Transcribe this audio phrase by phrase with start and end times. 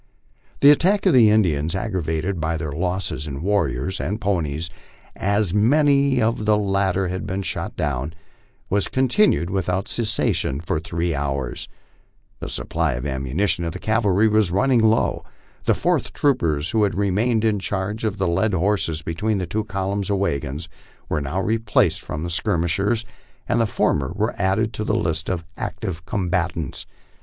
[0.61, 4.71] The attack of the Indians, aggravated by their losses in warriors and po nies,
[5.15, 8.13] as many of the latter had been shot down,
[8.67, 11.67] was continued without cessa tion for three hours.
[12.39, 15.23] The supply of ammunition of the cavalry was running low.
[15.65, 19.65] The" fourth troopers," who had remained in charge of the led horses between the two
[19.65, 20.67] columns of wagons,
[21.09, 23.05] were now replaced from the skirmishers,
[23.47, 26.87] and the former were added to the list of active combatants.